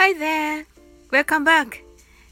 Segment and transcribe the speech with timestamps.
[0.00, 0.64] Hi there!
[1.10, 1.82] Welcome back!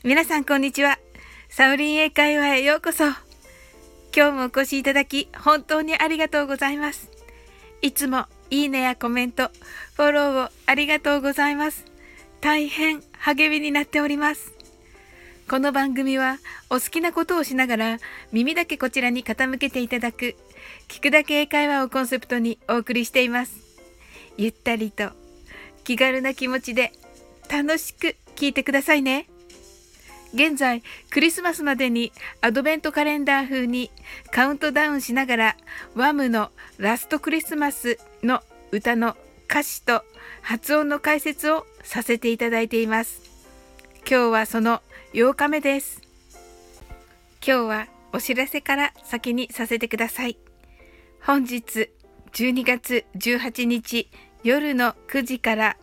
[0.05, 1.01] 皆さんこんにちは。
[1.49, 3.07] サウリン英会話へようこそ。
[3.07, 7.11] 今日もお越しいただき本当にありがとうございます。
[7.83, 9.51] いつもいいねやコメント、
[9.95, 11.85] フォローをありがとうございます。
[12.41, 14.53] 大変励みになっております。
[15.51, 16.39] この番組は
[16.71, 17.99] お好きなことをしながら
[18.31, 20.37] 耳だけこちらに傾けていただく
[20.87, 23.57] 聞くだけ英会話をコンセプトにお送りしています。
[24.37, 25.11] ゆったりと
[25.83, 26.93] 気軽な気持ちで
[27.51, 29.29] 楽しく聞いてくださいね。
[30.35, 33.91] 現在、クリスマスまでにアドベントカレンダー風に
[34.33, 35.57] カウントダウンしながら
[35.95, 39.17] ワムのラストクリスマスの歌の
[39.49, 40.03] 歌詞と
[40.43, 43.23] 発音の解説をさせていただいています。
[44.01, 44.83] 今日はその
[45.15, 46.03] 8日目です。
[47.47, 50.37] 今日はお知らせから先にさせてください。
[51.23, 51.91] 本日
[52.33, 54.11] 12月18日
[54.43, 55.77] 夜の9時から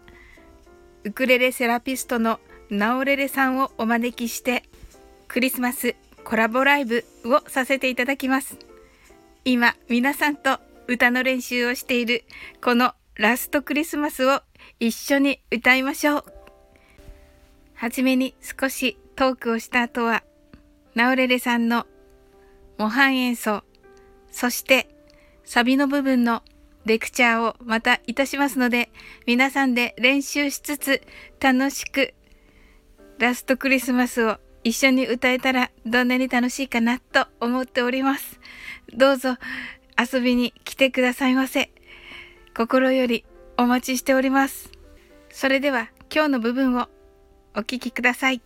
[1.06, 2.40] ウクレレセラピストの
[2.70, 4.64] ナオレレさんをお招きして
[5.28, 8.58] クリスマスコラボライブをさせていただきます。
[9.44, 12.24] 今皆さんと歌の練習をしている
[12.62, 14.42] このラストクリスマスを
[14.80, 16.26] 一緒に歌いましょう。
[17.74, 20.24] はじめに少しトークをした後は
[20.96, 21.86] ナオレレさんの
[22.78, 23.64] 模範演奏、
[24.32, 24.88] そして
[25.44, 26.44] サビの部分の
[26.86, 28.90] レクチャーをまたいたしますので、
[29.26, 31.02] 皆さんで練習しつつ
[31.40, 32.14] 楽しく
[33.20, 38.40] ラストクリスマスを一緒に歌えたらどんなに楽しいかなと思っております。
[38.94, 39.38] どうぞ
[39.98, 41.72] 遊びに来てくださいませ。
[42.56, 43.26] 心より
[43.58, 44.72] お待ちしております。
[45.30, 46.88] それでは今日の部分を
[47.56, 48.42] お聴きください。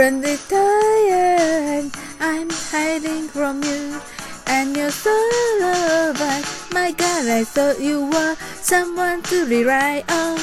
[0.00, 1.92] Friendly tired.
[2.20, 4.00] I'm hiding from you,
[4.46, 5.12] and you're so
[5.60, 6.72] loved.
[6.72, 10.40] My God, I thought you were someone to rely on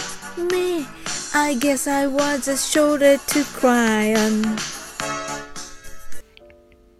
[0.53, 0.85] me.
[1.33, 4.45] I guess I was a shoulder to cry on.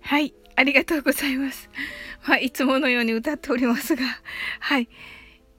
[0.02, 1.70] はい、ありがとうございます。
[2.26, 4.02] まあ、いつものように歌っておりますが、
[4.62, 4.90] はい、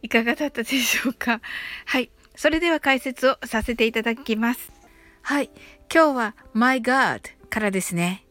[0.03, 1.41] いかがだったでしょうか。
[1.87, 4.72] はい、それでは解説をさせていただきます。
[5.22, 5.50] はい。
[5.91, 8.26] 今日は My God からですね。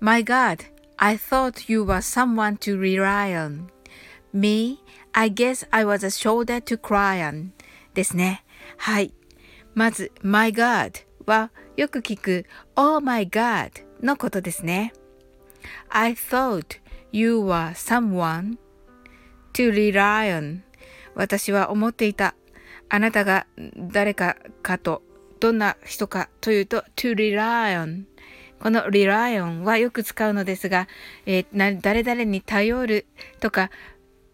[0.00, 0.58] My God,
[0.96, 3.68] I thought you were someone to rely on.
[4.32, 7.50] Me, I guess I was a shoulder to cry on.
[7.94, 8.44] ですね。
[8.76, 9.14] はい。
[9.74, 13.70] まず、My God はよく聞く Oh my God
[14.02, 14.92] のことですね。
[15.90, 16.80] I thought
[17.12, 18.58] you were someone
[19.52, 20.62] to rely on.
[21.14, 22.34] 私は思っていた。
[22.88, 23.46] あなたが
[23.76, 25.02] 誰かかと
[25.40, 28.04] どんな人かというと to rely on
[28.60, 30.88] この rely on はよく使うのですが、
[31.26, 33.06] えー、誰々に頼る
[33.40, 33.70] とか、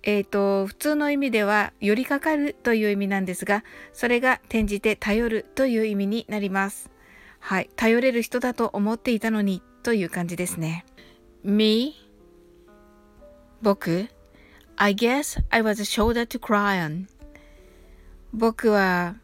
[0.04, 6.91] えっ、ー、と、普通の意味では寄りかかるという意味なんですが、それが転じて頼るという意味になります。
[7.41, 7.70] はい。
[7.76, 10.84] 頼れる人だと思っていたのにという感じですね。
[11.44, 11.94] me
[13.60, 14.08] 僕
[14.76, 17.06] ？I guess I was a shoulder to cry on
[18.32, 19.16] 僕は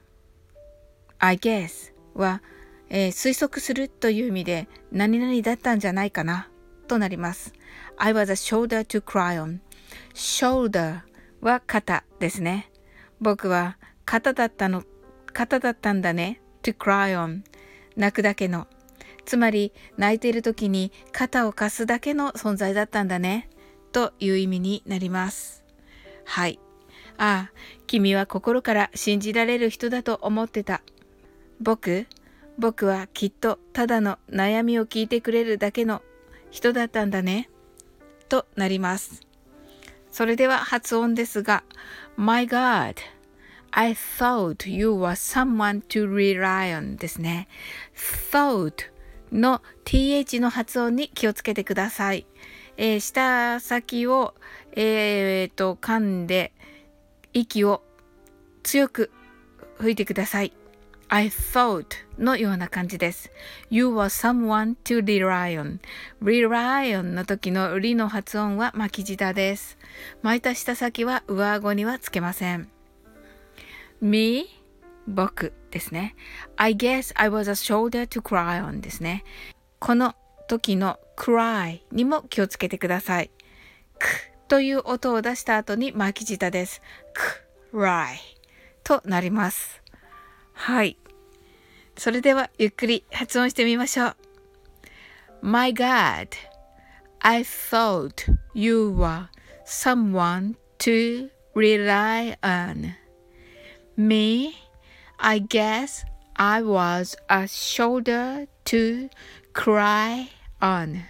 [1.19, 2.43] I guess は、
[2.89, 6.49] えー、推測するという意味で何々だったんじゃないかな
[6.87, 7.53] となります。
[7.97, 9.59] I was a shoulder to cry on.
[10.15, 11.01] shoulder
[11.41, 12.71] は肩ですね。
[13.21, 14.85] 僕は肩だったの、
[15.33, 16.41] 肩だったんだね。
[16.63, 17.43] to cry on
[17.97, 18.67] 泣くだけの。
[19.25, 23.51] つまり泣いている時に肩を貸すだけの存在だったんだね。
[23.93, 25.65] という意味になります。
[26.25, 26.59] はい。
[27.17, 27.53] ああ、
[27.87, 30.83] 君は心から信じられる人だと思ってた。
[31.61, 32.07] 僕
[32.59, 36.03] 僕はきっとただの悩みを聞いてくれるだけの
[36.51, 37.49] 人だったんだね。
[38.29, 39.23] となります。
[40.11, 41.63] それでは発音ですが、
[42.17, 42.97] My God,
[43.71, 47.47] I thought you were someone to rely on ですね。
[48.33, 48.91] thought
[49.31, 52.27] の th の発音に気をつけてください。
[52.77, 54.35] えー、舌先を、
[54.73, 56.53] えー、と噛んで
[57.33, 57.83] 息を
[58.63, 59.11] 強く
[59.79, 60.53] 吹いてください。
[61.11, 61.87] I thought
[62.19, 63.31] のような感じです。
[63.71, 65.79] You were someone to rely on.
[66.23, 69.79] rely on の時のリの発音は巻き舌です。
[70.23, 72.69] 巻いた下先は上顎にはつけません。
[74.03, 74.49] me?
[75.07, 76.15] 僕ですね。
[76.57, 79.25] I guess I was a shoulder to cry on ですね。
[79.79, 80.15] この
[80.47, 83.31] 時の cry にも気をつけてください。
[83.99, 86.83] くという音を出した後に巻き舌です。
[87.73, 88.17] cry
[88.85, 89.88] となります。
[90.59, 90.99] はい。
[91.97, 94.17] それではゆっくり発音してみましょう。
[95.41, 96.31] My God,
[97.21, 99.29] I thought you were
[99.65, 102.93] someone to rely on.
[103.97, 104.53] Me,
[105.19, 109.09] I guess I was a shoulder to
[109.55, 110.27] cry
[110.61, 111.03] on.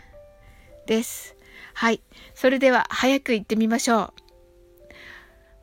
[0.86, 1.34] です。
[1.72, 2.02] はい。
[2.34, 4.12] それでは早く言ってみましょ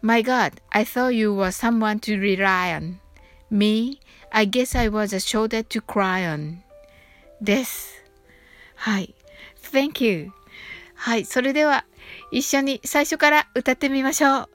[0.02, 0.06] う。
[0.06, 3.05] My God, I thought you were someone to rely on.
[3.50, 4.00] Me,
[4.32, 6.58] I guess I was a shoulder to cry on.
[7.42, 8.04] です。
[8.76, 9.14] はい。
[9.72, 10.32] Thank you.
[10.96, 11.26] はい。
[11.26, 11.86] それでは
[12.32, 14.55] 一緒に最初から歌ってみましょう。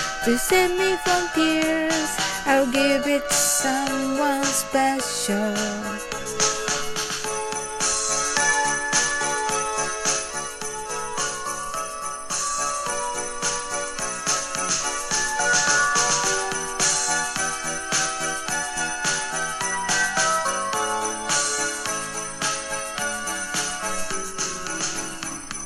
[0.25, 2.15] to save me from tears,
[2.45, 5.55] I'll give it to someone special.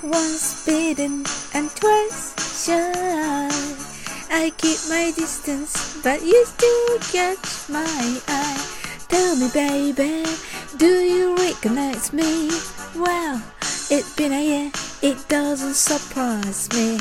[0.01, 3.84] Once bitten and twice shy.
[4.30, 8.62] I keep my distance, but you still catch my eye.
[9.07, 10.25] Tell me, baby,
[10.77, 12.50] do you recognize me?
[12.95, 13.42] Well,
[13.89, 16.98] it's been a year, it doesn't surprise me.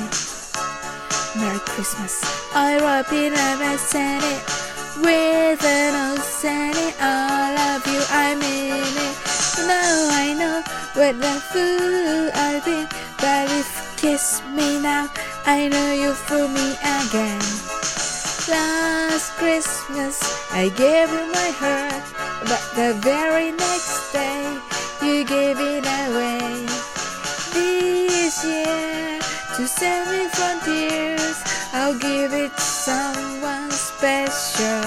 [1.36, 2.22] Merry Christmas,
[2.54, 4.42] I wrap it up and send it
[5.02, 6.20] with an old
[6.76, 6.94] it.
[7.00, 9.16] I love you, I mean it.
[9.66, 10.62] Now I know
[10.94, 12.86] what the fool I've been,
[13.50, 13.62] you
[14.04, 15.08] kiss me now,
[15.46, 16.68] I know you fool me
[17.00, 17.40] again.
[18.52, 20.16] Last Christmas
[20.52, 22.04] I gave you my heart,
[22.50, 24.44] but the very next day
[25.06, 26.68] you gave it away.
[27.56, 29.20] This year,
[29.56, 31.38] to save me from tears,
[31.72, 34.84] I'll give it to someone special.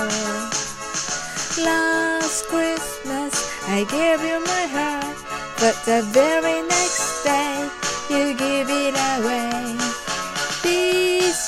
[1.66, 3.34] Last Christmas
[3.78, 5.18] I gave you my heart,
[5.62, 7.47] but the very next day
[8.10, 9.78] you give it away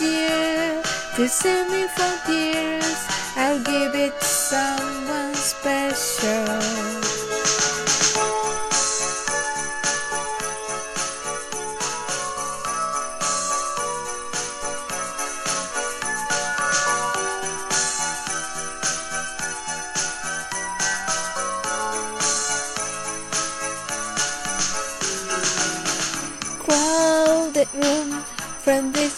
[0.01, 0.81] year
[1.15, 3.05] to save me from tears.
[3.35, 7.08] I'll give it to someone special.
[27.59, 28.21] Crowded room,
[28.63, 29.09] friendly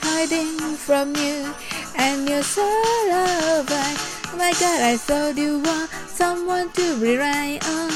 [0.00, 1.54] hiding from you,
[1.96, 2.62] and you're so
[3.08, 3.76] lovely.
[4.26, 7.90] Oh my God, I thought you were someone to rely on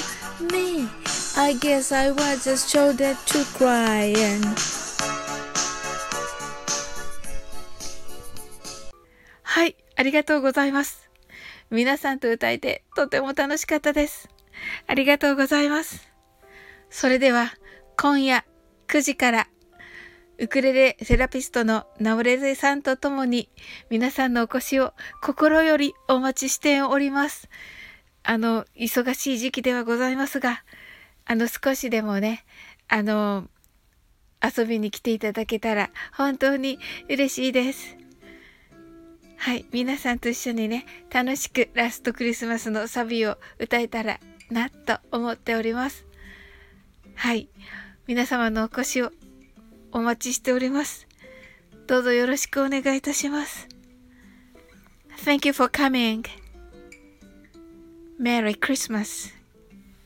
[0.52, 0.88] me.
[1.36, 4.46] I guess I was just shoulder to cry and.
[9.42, 11.10] はい、ありがとうございます。
[11.70, 14.28] 皆さんと歌えてとても楽しかったです。
[14.86, 16.06] ありがとうございます。
[16.90, 17.52] それでは
[17.98, 18.44] 今夜
[18.88, 19.48] 9時から
[20.38, 23.48] ウクレレセラピストのナオレゼさんと共に
[23.88, 27.48] 皆さんのお越しを心よりお待ちしております。
[28.22, 30.62] あの、忙しい時期ではございますが、
[31.24, 32.44] あの、少しでもね、
[32.86, 33.48] あの、
[34.42, 37.96] 遊びに来ていただけたら本当に嬉しいです。
[39.38, 46.04] はい、皆さんと一緒にね、楽しくラストクリスマスのサビを歌えたらなと思っております。
[47.14, 47.48] はい、
[48.06, 49.10] 皆様のお越しを
[49.90, 51.08] お待ちしております。
[51.88, 53.66] どうぞよろしくお願いいたします。
[55.24, 56.24] Thank you for coming.
[58.20, 59.35] Merry Christmas.